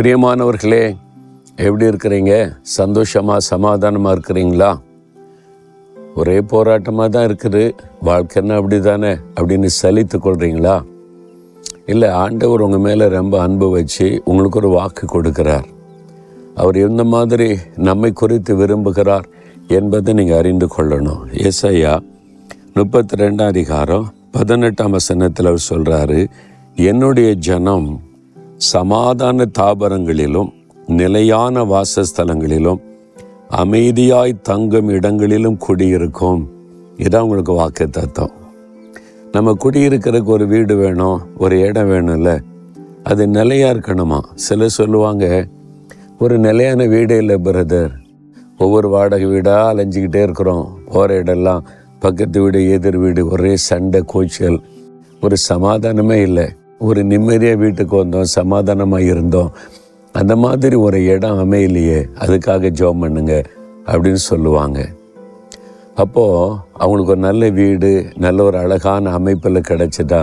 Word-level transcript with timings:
பிரியமானவர்களே 0.00 0.96
எப்படி 1.56 1.84
இருக்கிறீங்க? 1.86 2.52
சந்தோஷமாக 2.60 3.38
சமாதானமாக 3.38 4.14
இருக்கிறீங்களா? 4.16 4.80
ஒரே 6.14 6.38
போராட்டமாக 6.38 7.08
தான் 7.08 7.26
இருக்குது. 7.28 7.72
வாழ்க்கைன்னா 8.04 8.54
அப்படி 8.54 8.80
தானே 8.80 9.08
அப்படின்னு 9.08 9.68
சலித்து 9.82 10.18
கொள்கிறீங்களா 10.22 10.84
இல்லை 11.86 12.08
ஆண்டவர் 12.08 12.60
உங்கள் 12.60 12.80
மேலே 12.80 13.08
ரொம்ப 13.08 13.40
அன்பு 13.40 13.70
வச்சு 13.70 14.22
உங்களுக்கு 14.24 14.58
ஒரு 14.58 14.68
வாக்கு 14.68 15.06
கொடுக்கிறார். 15.06 15.66
அவர் 16.54 16.76
எந்த 16.76 17.04
மாதிரி 17.04 17.58
நம்மை 17.76 18.12
குறித்து 18.12 18.56
விரும்புகிறார் 18.56 19.24
என்பதை 19.68 20.14
நீங்கள் 20.14 20.38
அறிந்து 20.38 20.68
கொள்ளணும். 20.78 21.22
ஏசாயா 21.32 21.98
முப்பத்தி 22.74 23.16
ரெண்டாம் 23.16 23.46
அதிகாரம் 23.46 24.12
பதினெட்டாம் 24.30 24.90
வசனத்தில் 24.90 25.46
அவர் 25.46 25.68
சொல்கிறாரு 25.68 26.26
என்னுடைய 26.74 27.34
ஜனம் 27.34 28.08
சமாதான 28.60 29.44
தாபரங்களிலும் 29.58 30.48
நிலையான 30.86 31.62
வாசஸ்தலங்களிலும் 31.64 32.80
அமைதியாய் 33.50 34.40
தங்கும் 34.40 34.88
இடங்களிலும் 34.88 35.56
குடியிருக்கும். 35.56 36.48
இதான் 36.96 37.20
உங்களுக்கு 37.20 37.52
வாக்கு 37.52 37.90
தத்துவம் 37.90 38.30
நம்ம 39.32 39.56
குடியிருக்கிறதுக்கு 39.64 40.24
ஒரு 40.24 40.46
வீடு 40.46 40.76
வேணும் 40.76 41.20
ஒரு 41.38 41.60
இடம் 41.60 41.90
வேணும்ல 41.90 42.40
அது 43.02 43.26
நிலையாக 43.26 43.74
இருக்கணுமா? 43.74 44.20
சிலர் 44.34 44.68
சொல்லுவாங்க 44.68 45.46
ஒரு 46.18 46.38
நிலையான 46.38 46.86
வீடே 46.86 47.16
இல்லை 47.16 47.36
பிரதர். 47.44 47.90
ஒவ்வொரு 48.58 48.88
வாடகை 48.88 49.26
வீடாக 49.26 49.74
அலைஞ்சிக்கிட்டே 49.74 50.22
இருக்கிறோம். 50.22 50.78
போகிற 50.86 51.22
இடம்லாம் 51.22 51.60
பக்கத்து 51.98 52.42
வீடு 52.42 52.70
எதிர் 52.70 52.98
வீடு 52.98 53.28
ஒரே 53.28 53.56
சண்டை 53.56 54.02
கூச்சல். 54.06 54.60
ஒரு 55.20 55.36
சமாதானமே 55.48 56.22
இல்லை. 56.22 56.48
ஒரு 56.80 57.00
நிம்மதியாக 57.04 57.60
வீட்டுக்கு 57.62 57.94
வந்தோம் 58.02 58.32
சமாதானமாக 58.38 59.08
இருந்தோம். 59.12 59.50
அந்த 60.14 60.34
மாதிரி 60.36 60.76
ஒரு 60.76 60.98
இடம் 61.04 61.40
அமையலையே 61.42 61.98
அதுக்காக 62.18 62.70
ஜோம் 62.78 63.02
பண்ணுங்க 63.02 63.34
அப்படின்னு 63.86 64.22
சொல்லுவாங்க. 64.30 64.78
அப்போது 65.94 66.54
அவங்களுக்கு 66.82 67.12
ஒரு 67.14 67.22
நல்ல 67.28 67.50
வீடு 67.58 67.90
நல்ல 68.16 68.38
ஒரு 68.42 68.58
அழகான 68.58 69.10
அமைப்பில் 69.10 69.66
கிடச்சிட்டா 69.68 70.20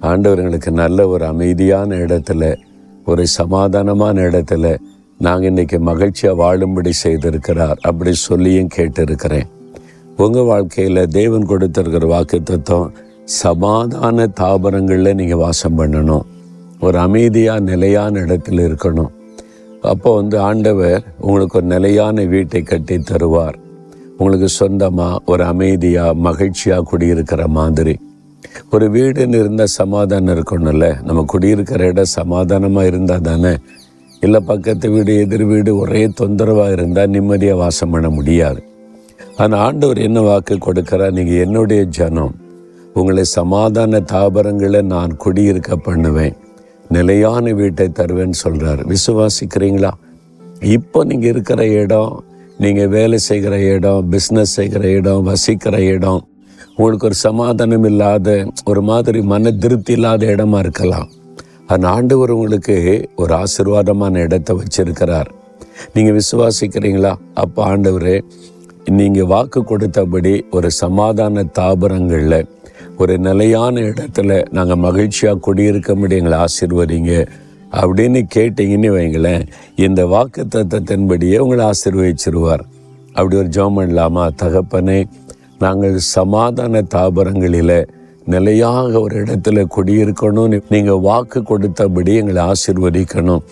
ஆண்டவர்களுக்கு 0.00 0.70
நல்ல 0.82 1.08
ஒரு 1.08 1.24
அமைதியான 1.26 1.96
இடத்துல 1.96 2.42
ஒரு 3.04 3.24
சமாதானமான 3.38 4.16
இடத்துல 4.28 4.74
நாங்கள் 5.20 5.48
இன்னைக்கு 5.48 5.78
மகிழ்ச்சியாக 5.80 6.40
வாழும்படி 6.42 6.92
செய்திருக்கிறார் 7.04 7.78
அப்படி 7.88 8.12
சொல்லியும் 8.28 8.72
கேட்டிருக்கிறேன். 8.76 9.48
உங்கள் 10.16 10.48
வாழ்க்கையில் 10.50 11.02
தேவன் 11.08 11.46
கொடுத்திருக்கிற 11.46 12.06
வாக்கு 12.06 12.38
தத்துவம் 12.42 12.92
சமாதான 13.26 14.26
தாபரங்களில் 14.40 15.14
நீங்கள் 15.14 15.36
வாசம் 15.36 15.78
பண்ணணும். 15.78 16.24
ஒரு 16.80 16.98
அமைதியாக 16.98 17.60
நிலையான 17.60 18.20
இடத்துல 18.20 18.64
இருக்கணும். 18.68 19.12
அப்போ 19.82 20.14
வந்து 20.14 20.38
ஆண்டவர் 20.38 21.04
உங்களுக்கு 21.20 21.58
ஒரு 21.58 21.66
நிலையான 21.66 22.24
வீட்டை 22.24 22.62
கட்டி 22.62 22.98
தருவார். 22.98 23.56
உங்களுக்கு 24.18 24.48
சொந்தமாக 24.48 25.20
ஒரு 25.24 25.44
அமைதியாக 25.44 26.14
மகிழ்ச்சியாக 26.14 26.82
குடியிருக்கிற 26.82 27.46
மாதிரி. 27.46 27.98
ஒரு 28.70 28.88
வீடுன்னு 28.88 29.38
இருந்தால் 29.38 29.66
சமாதானம் 29.66 30.36
இருக்கணும்ல. 30.36 31.02
நம்ம 31.02 31.24
குடியிருக்கிற 31.24 31.86
இடம் 31.86 32.04
சமாதானமாக 32.04 32.86
இருந்தால் 32.86 33.20
தானே. 33.20 33.56
இல்லை 34.20 34.40
பக்கத்து 34.40 34.90
வீடு 34.90 35.16
எதிர் 35.16 35.44
வீடு 35.44 35.76
ஒரே 35.76 36.06
தொந்தரவாக 36.06 36.72
இருந்தால் 36.72 37.06
நிம்மதியாக 37.06 37.58
வாசம் 37.58 37.90
பண்ண 37.90 38.08
முடியாது. 38.08 38.62
ஆனால் 39.36 39.60
ஆண்டவர் 39.60 39.98
என்ன 39.98 40.20
வாக்கு 40.20 40.54
கொடுக்குறா 40.54 41.10
நீங்கள் 41.12 41.42
என்னுடைய 41.46 41.84
ஜனம். 41.84 42.42
உங்களை 43.00 43.24
சமாதான 43.38 44.00
தாபரங்களை 44.12 44.80
நான் 44.94 45.12
குடியிருக்க 45.22 45.76
பண்ணுவேன். 45.86 46.36
நிலையான 46.96 47.52
வீட்டை 47.60 47.86
தருவேன்னு 47.98 48.38
சொல்கிறார் 48.44 48.82
விசுவாசிக்கிறீங்களா? 48.92 49.92
இப்போ 50.76 50.98
நீங்கள் 51.10 51.30
இருக்கிற 51.32 51.60
இடம் 51.80 52.12
நீங்கள் 52.62 52.92
வேலை 52.96 53.18
செய்கிற 53.28 53.54
இடம் 53.74 54.00
பிஸ்னஸ் 54.12 54.54
செய்கிற 54.58 54.84
இடம் 54.98 55.26
வசிக்கிற 55.30 55.76
இடம் 55.94 56.22
உங்களுக்கு 56.76 57.08
ஒரு 57.08 57.18
சமாதானம் 57.26 57.86
இல்லாத 57.90 58.28
ஒரு 58.70 58.82
மாதிரி 58.90 59.20
மன 59.32 59.52
திருப்தி 59.62 59.92
இல்லாத 59.96 60.22
இடமா 60.34 60.58
இருக்கலாம். 60.64 61.08
அந்த 61.72 61.84
ஆண்டவர் 61.96 62.32
உங்களுக்கு 62.36 62.76
ஒரு 63.22 63.32
ஆசீர்வாதமான 63.42 64.22
இடத்தை 64.26 64.52
வச்சிருக்கிறார். 64.60 65.28
நீங்கள் 65.94 66.16
விசுவாசிக்கிறீங்களா? 66.20 67.12
அப்போ 67.42 67.60
ஆண்டவர் 67.72 68.14
நீங்கள் 68.98 69.30
வாக்கு 69.34 69.60
கொடுத்தபடி 69.70 70.34
ஒரு 70.56 70.68
சமாதான 70.82 71.44
தாபரங்களில் 71.58 72.40
ஒரு 72.98 73.18
நிலையான 73.18 73.80
இடத்துல 73.80 74.46
நாங்கள் 74.50 74.76
மகிழ்ச்சியாக 74.76 75.38
குடியிருக்கும்படி 75.38 76.16
எங்களை 76.16 76.38
ஆசீர்வதிங்க 76.38 77.12
அப்படின்னு 77.72 78.20
கேட்டீங்கன்னு 78.34 78.90
வைங்களேன் 78.96 79.44
இந்த 79.76 80.06
வாக்கு 80.06 80.42
தத்தத்தின்படியே 80.54 81.38
உங்களை 81.38 81.64
ஆசீர்வதிச்சிருவார். 81.64 82.62
அப்படி 83.12 83.36
ஒரு 83.36 83.48
ஜோம் 83.48 83.78
பண்ணலாமா 83.78 84.24
தகப்பனே 84.42 85.04
நாங்கள் 85.58 85.98
சமாதான 85.98 86.82
தாபரங்களில் 86.94 87.76
நிலையாக 88.24 89.00
ஒரு 89.00 89.22
இடத்துல 89.22 89.66
குடியிருக்கணும்னு 89.76 90.60
நீங்கள் 90.68 91.04
வாக்கு 91.08 91.42
கொடுத்தபடி 91.42 92.14
எங்களை 92.14 92.42
ஆசிர்வதிக்கணும். 92.44 93.44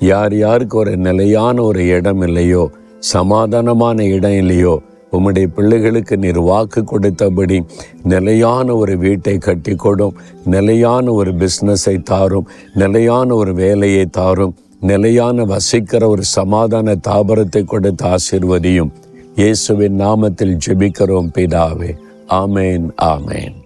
யார் 0.00 0.36
யாருக்கு 0.36 0.78
ஒரு 0.78 0.96
நிலையான 0.96 1.62
ஒரு 1.62 1.86
இடம் 1.86 2.22
இல்லையோ 2.22 2.70
சமாதானமான 3.14 4.00
இடம் 4.00 4.38
இல்லையோ 4.42 4.82
உம்முடைய 5.16 5.46
பிள்ளைகளுக்கு 5.46 6.16
நீர் 6.16 6.40
வாக்கு 6.40 6.84
கொடுத்தபடி 6.92 7.58
நிலையான 8.02 8.76
ஒரு 8.76 8.96
வீட்டை 8.98 9.38
கட்டி 9.38 9.74
கொடும் 9.74 10.16
நிலையான 10.44 11.12
ஒரு 11.12 11.34
பிஸ்னஸை 11.34 12.02
தாரும் 12.02 12.48
நிலையான 12.74 13.34
ஒரு 13.34 13.54
வேலையை 13.54 14.06
தாரும் 14.06 14.54
நிலையான 14.80 15.44
வசிக்கிற 15.44 16.08
ஒரு 16.08 16.24
சமாதான 16.24 16.96
தாபரத்தை 17.08 17.64
கொடுத்து 17.64 18.06
ஆசிர்வதியும் 18.06 18.92
இயேசுவின் 19.34 20.00
நாமத்தில் 20.00 20.58
ஜெபிக்கிறோம் 20.66 21.30
பிதாவே. 21.34 21.90
ஆமேன் 22.28 22.86
ஆமேன். 23.02 23.65